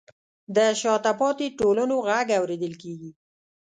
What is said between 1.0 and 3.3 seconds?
پاتې ټولنو غږ اورېدل کیږي.